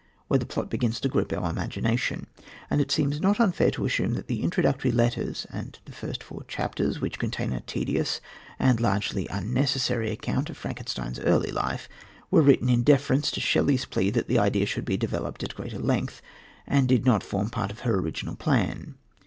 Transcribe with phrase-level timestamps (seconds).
[0.29, 2.25] where the plot begins to grip our imagination;
[2.71, 6.43] and it seems not unfair to assume that the introductory letters and the first four
[6.45, 8.19] chapters, which contain a tedious
[8.57, 11.87] and largely unnecessary account of Frankenstein's early life,
[12.31, 15.77] were written in deference to Shelley's plea that the idea should be developed at greater
[15.77, 16.19] length,
[16.65, 18.95] and did not form part of her original plan.